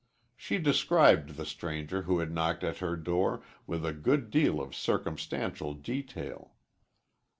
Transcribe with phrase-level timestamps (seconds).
[0.35, 4.73] She described the stranger who had knocked at her door with a good deal of
[4.75, 6.53] circumstantial detail.